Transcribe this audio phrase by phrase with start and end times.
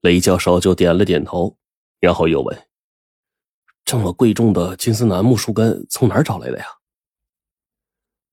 [0.00, 1.56] 雷教授就点了点头，
[1.98, 2.68] 然后又问
[3.84, 6.66] ：“这么贵重的金丝楠木树根从哪儿找来的呀？”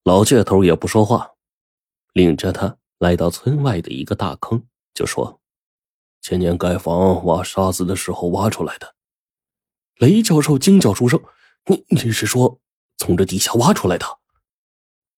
[0.04, 1.32] 老倔头也不说话，
[2.12, 5.40] 领着他来到村外的一个大坑，就说
[6.20, 8.94] ：“前年盖房挖沙子的时候挖出来的。”
[9.96, 11.22] 雷教授惊叫出声
[11.66, 12.60] ：“你你是说
[12.98, 14.06] 从这地下挖出来的？”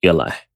[0.00, 0.48] 原来，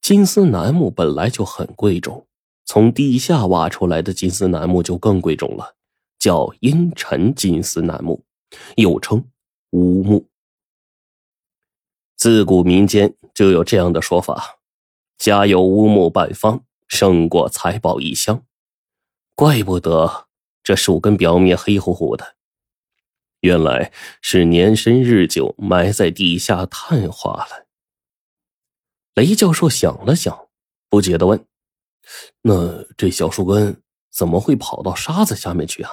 [0.00, 2.26] 金丝楠木本来就很贵重，
[2.66, 5.76] 从地下挖出来的金丝楠木就更贵重了，
[6.18, 8.24] 叫阴沉金丝楠木，
[8.76, 9.24] 又称
[9.70, 10.28] 乌木。
[12.16, 14.58] 自古民间就有这样的说法
[15.16, 18.44] ：“家有乌木半方，胜过财宝一箱。”
[19.36, 20.26] 怪不得
[20.62, 22.36] 这树根表面黑乎乎的，
[23.40, 27.66] 原来是年深日久埋在地下碳化了。
[29.14, 30.48] 雷教授想了想，
[30.88, 31.46] 不解的问
[32.42, 35.90] ：“那这小树根怎么会跑到沙子下面去啊？”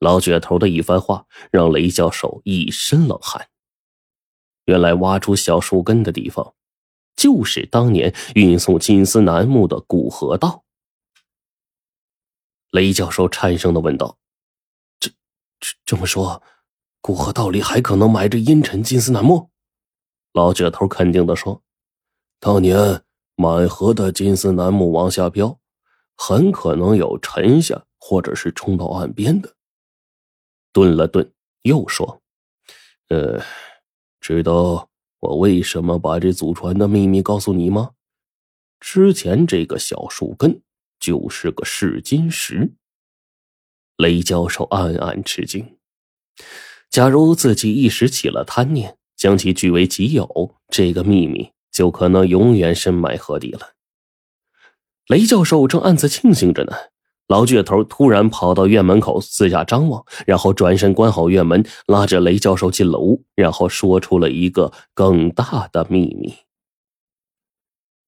[0.00, 3.48] 老倔头的一番话让雷教授一身冷汗。
[4.66, 6.54] 原来挖出小树根的地方，
[7.16, 10.64] 就是当年运送金丝楠木的古河道。
[12.70, 14.18] 雷教授颤声的问道
[15.00, 15.10] ：“这、
[15.58, 16.42] 这、这么说，
[17.00, 19.50] 古河道里还可能埋着阴沉金丝楠木？”
[20.34, 21.62] 老倔头肯定的说
[22.38, 23.02] ：“当年
[23.38, 25.58] 满河的金丝楠木往下飘，
[26.14, 29.54] 很可能有沉下或者是冲到岸边的。”
[30.74, 32.20] 顿了顿，又说
[33.08, 33.40] ：“呃。”
[34.20, 37.92] 知道我为什么把这祖传的秘密告诉你吗？
[38.80, 40.60] 之前这个小树根
[40.98, 42.74] 就是个试金石。
[43.96, 45.78] 雷教授暗暗吃惊。
[46.90, 53.74] 假如自己一时起了贪念，将其据为己有，这个秘密就可能永远深埋河底了。
[55.06, 56.72] 雷教授正暗自庆幸着呢。
[57.28, 66.34] 老倔头突然跑到院门口，四下张望，然后转身关好院门，拉着雷教授进了屋，然后说出了一个更大的秘密。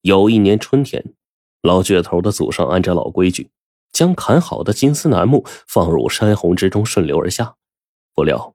[0.01, 1.15] 有一年春天，
[1.63, 3.51] 老倔头的祖上按照老规矩，
[3.93, 7.55] 将砍好的金丝楠木放入山洪之中，顺流而下。
[8.15, 8.55] 不料，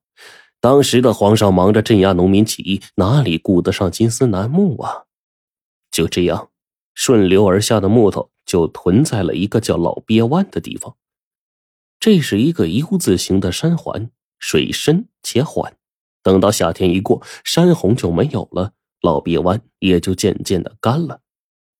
[0.59, 5.04] 当时的皇上忙着镇压农民起义，哪里顾得上金丝楠木啊？
[5.95, 6.51] 就这样，
[6.93, 8.29] 顺流而下的木头。
[8.45, 10.95] 就屯在了一个叫老鳖湾的地方，
[11.99, 15.77] 这是一个 U 字形的山环，水深且缓。
[16.21, 21.21] 等到夏天一过，山洪就没有了，老鳖湾也就渐渐的干了，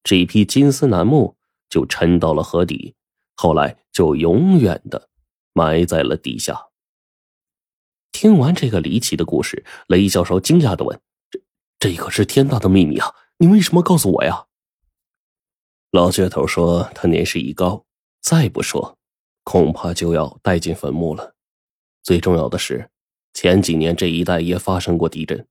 [0.04, 1.38] 这批金丝楠木
[1.70, 2.96] 就沉到了河底，
[3.36, 5.10] 后来就永远的
[5.54, 6.70] 埋在了地下。
[8.12, 11.00] 听完这个离奇的故事，雷教授惊讶的问
[11.30, 11.40] ：“这
[11.78, 13.14] 这可是天大的秘密啊！
[13.38, 14.46] 你为什么告诉我呀？”
[15.92, 17.86] 老倔头说：“他年事已高，
[18.22, 18.98] 再不说，
[19.44, 21.36] 恐怕就要带进坟墓了。
[22.04, 22.90] 最重要的是，
[23.34, 25.48] 前几年这一带也发生过地震。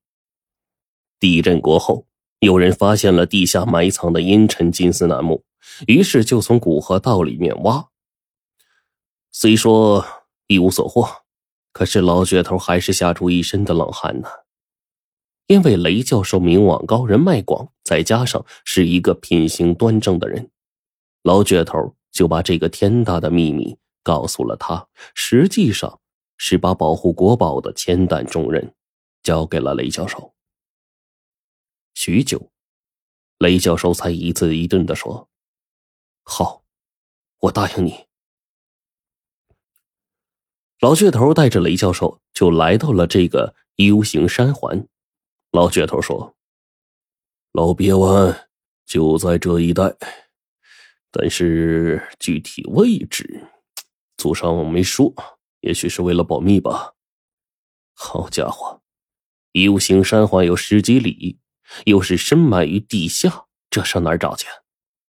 [1.18, 2.06] 地震过后，
[2.40, 5.42] 有人发现了地下埋藏的阴沉金丝楠木，
[5.86, 7.88] 于是就从古河道里面挖。
[9.32, 10.04] 虽说
[10.46, 11.08] 一无所获，
[11.72, 14.28] 可是老倔头还是吓出一身的冷汗呢。”
[15.46, 20.50] 因为雷教授名望高，人脉广，再加上是一个品行端正的人，
[21.22, 24.88] 老倔头就把这个天大的秘密告诉了他。
[25.14, 26.00] 实际上，
[26.38, 28.74] 是把保护国宝的千担重任
[29.22, 30.34] 交给了雷教授。
[31.92, 32.50] 许久，
[33.38, 35.28] 雷教授才一字一顿的说
[36.24, 36.64] ：“好，
[37.40, 38.06] 我答应你。”
[40.80, 44.88] 老倔头带着雷教授就来到了这个 U 型山环。
[45.54, 46.34] 老倔头说
[47.54, 48.48] ：“老鳖湾
[48.84, 49.94] 就在这一带，
[51.12, 53.46] 但是具体位置，
[54.16, 55.14] 祖上没说，
[55.60, 56.94] 也许是为了保密吧。”
[57.94, 58.82] 好家伙
[59.52, 61.38] ，U 型山环有十几里，
[61.84, 64.48] 又是深埋于地下，这上哪儿找去？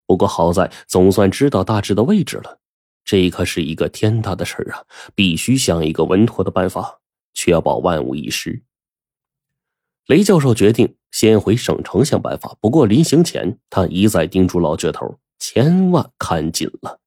[0.06, 2.60] 不过好在总算知道大致的位置了，
[3.06, 4.84] 这可是一个天大的事儿啊！
[5.16, 7.00] 必须想一个稳妥的办法，
[7.34, 8.62] 确保万无一失。
[10.07, 17.00] 雷教授决定先回省城想办法，不过临行前，他一再叮嘱老倔头千万看紧了。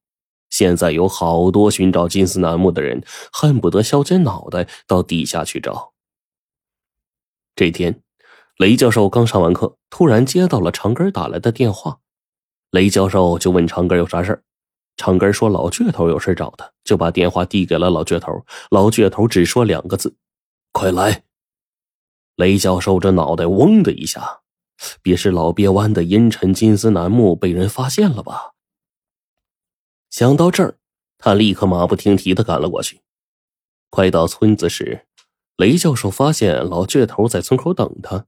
[0.49, 5.93] 现在有好多寻找金丝楠木的人，恨不得削尖脑袋到地下去找。
[7.55, 8.01] 这天，
[8.57, 11.99] 雷教授刚上完课，突然接到了长根打来的电话。
[12.71, 14.43] 雷教授就问长根有啥事
[14.95, 18.43] 长根说老倔头有事找他，就把电话递给了老倔头。
[18.71, 20.15] 老倔头只说两个字
[20.73, 21.23] ：“快来。”
[22.37, 24.41] 雷教授这脑袋嗡的一下，
[25.01, 28.53] 别是老鳖湾的阴沉金丝楠木被人发现了吧？
[30.11, 30.77] 想到这儿，
[31.17, 33.01] 他立刻马不停蹄的赶了过去。
[33.89, 35.07] 快到村子时，
[35.55, 38.27] 雷教授发现老倔头在村口等他。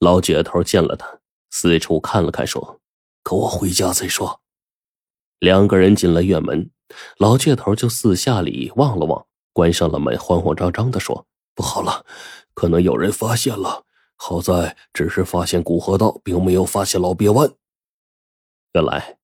[0.00, 1.20] 老倔头见了他，
[1.50, 2.80] 四处看了看，说
[3.22, 4.40] ：“跟我回家再说。”
[5.38, 6.70] 两个人进了院门，
[7.18, 12.04] 老倔头就四下里望了望，关上了门，慌慌张张的说：“不好了，
[12.54, 13.84] 可能有人发现了。
[14.16, 17.52] 好在只是发现古河道，并没有发现老鳖湾。”
[18.72, 19.18] 原来，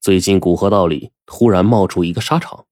[0.00, 2.66] 最近古河道里突然冒出一个沙场，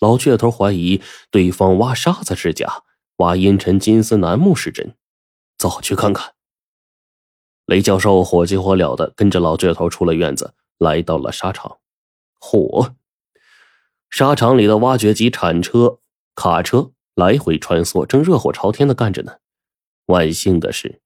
[0.00, 2.84] 老倔头怀疑对方挖沙子是假，
[3.16, 4.94] 挖阴沉金丝楠木是真。
[5.58, 6.34] 走去看看。
[7.66, 11.78] 雷教授火急火燎的跟着老倔头出了院子，来到了沙场。
[12.40, 12.94] 嚯！
[14.08, 15.98] 沙场里的挖掘机、铲车、
[16.34, 19.38] 卡车来回穿梭，正热火朝天的干着呢。
[20.08, 21.00] 万幸的是，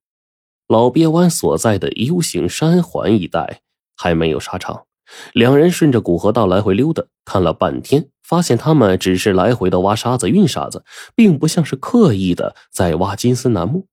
[0.67, 3.63] 老鳖湾所在的 U 型山环一带。
[3.95, 4.87] 还没有沙场，
[5.33, 10.85] 两人顺着古河道来回溜达，看了半天，发现他们只是来回的挖沙子、运沙子，
[11.15, 13.87] 并不像是刻意的在挖金丝楠木。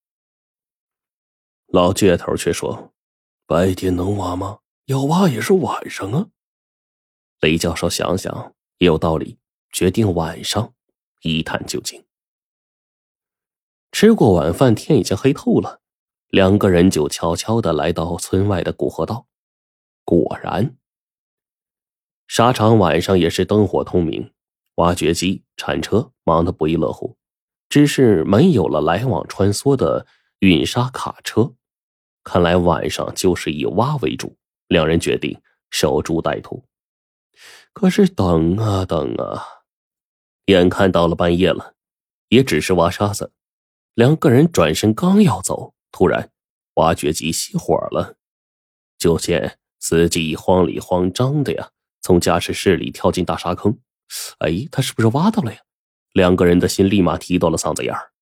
[1.68, 2.92] 老倔头却说
[3.46, 4.60] ：“白天能挖吗？
[4.86, 6.30] 要挖也是晚上啊。”
[7.42, 9.38] 雷教授想想也有道理，
[9.72, 10.74] 决定晚上
[11.22, 12.04] 一探究竟。
[13.92, 15.82] 吃过晚饭，天已经黑透了，
[16.30, 19.28] 两个人就悄悄的来到村外的古河道。
[20.06, 20.78] 果然，
[22.28, 24.32] 沙场晚上也是灯火通明，
[24.76, 27.18] 挖掘机、铲车忙得不亦乐乎。
[27.68, 30.06] 只是没有了来往穿梭的
[30.40, 31.54] 运沙卡车，
[32.24, 34.38] 看来晚上就是以挖为主。
[34.68, 35.40] 两人决定
[35.72, 36.64] 守株待兔。
[37.74, 39.44] 可是等啊等啊，
[40.46, 41.74] 眼看到了半夜了，
[42.30, 43.32] 也只是挖沙子。
[44.00, 46.32] 两个人转身刚要走，突然
[46.76, 48.16] 挖掘机熄火了，
[48.98, 49.60] 就见。
[49.82, 51.70] 司机慌里慌张的呀，
[52.00, 53.78] 从驾驶室里跳进大沙坑。
[54.38, 55.60] 哎，他是不是挖到了呀？
[56.14, 58.14] 两个人的心立马提到了嗓子眼儿。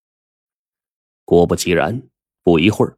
[1.23, 2.01] 果不其然，
[2.41, 2.97] 不一会儿，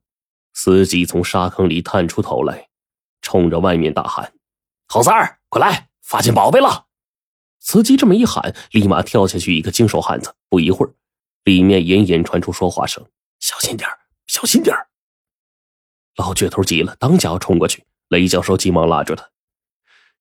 [0.54, 2.70] 司机从沙坑里探出头来，
[3.22, 4.34] 冲着外面大喊
[4.88, 6.88] ：“猴三儿，快来，发现宝贝了！”
[7.60, 10.34] 司机这么一喊，立马跳下去一个精瘦汉子。
[10.48, 10.94] 不一会儿，
[11.50, 13.04] 里面隐隐传出说话声
[13.42, 13.90] ：“小心点
[14.28, 14.75] 小心点
[16.16, 17.84] 老倔头急了，当家冲过去。
[18.10, 19.28] 雷教授急忙拉住他：“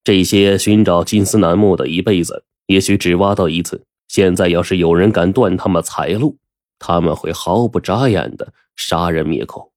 [0.03, 3.85] 这些寻找金丝楠木的一辈子，也许只挖到一次。
[4.09, 6.39] 现在要是有人敢断他们财路，
[6.79, 9.71] 他们会毫不眨眼的杀人灭口。”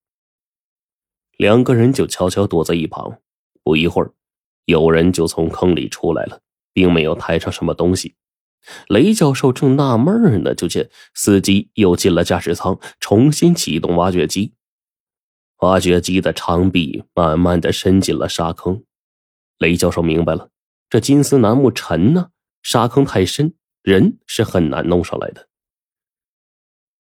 [1.36, 3.19] 两个人就悄悄躲在一旁。
[3.62, 4.13] 不一会儿，
[4.63, 6.39] 有人就从坑里出来了，
[6.71, 8.15] 并没有抬上什么东西。
[8.88, 14.54] 雷教授正纳闷呢，就见司机又进了驾驶舱，重新启动挖掘机。
[15.58, 18.84] 挖掘机的长臂慢慢的伸进了沙坑，
[19.60, 20.50] 雷教授明白了，
[20.90, 22.30] 这金丝楠木沉呢，
[22.63, 23.54] 沙坑太深，
[23.84, 25.48] 人是很难弄上来的。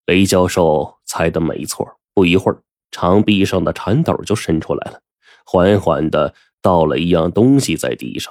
[0.04, 5.00] 雷教授猜的没错，不一会儿，长臂上的铲斗就伸出来了，
[5.46, 8.30] 缓缓的倒了一样东西在地上，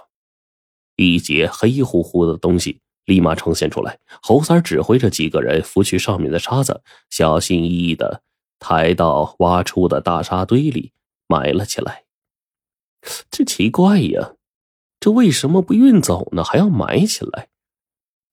[0.95, 3.99] 一截黑乎乎的东西立马呈现出来。
[4.21, 8.21] 侯三指挥着几个人拂去上面的沙子，小心翼翼的。
[8.61, 10.91] 抬到挖出的大沙堆里
[11.27, 12.03] 埋了起来。
[13.31, 14.33] 这奇怪呀，
[14.99, 16.43] 这为什么不运走呢？
[16.43, 17.47] 还要埋起来？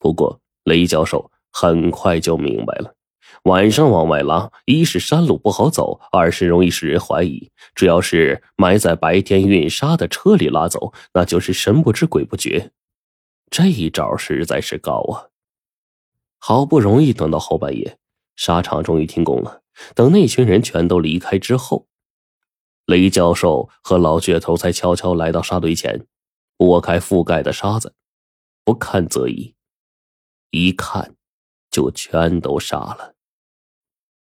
[0.00, 2.96] 不过雷教授很快就明白了：
[3.44, 12.72] 晚上往外拉，一是山路不好走，二是容易使人怀疑；只要是埋在白天运沙的车里拉走，那就是神不知鬼不觉。
[13.50, 15.28] 这一招实在是高啊！
[16.38, 17.98] 好不容易等到后半夜，
[18.36, 19.62] 沙场终于停工了。
[19.94, 21.88] 等那群人全都离开之后，
[22.84, 26.06] 雷教授和老倔头才悄悄来到沙堆前，
[26.56, 27.94] 拨开覆盖的沙子，
[28.64, 29.54] 不看则已，
[30.50, 31.16] 一看
[31.70, 33.15] 就全都傻了。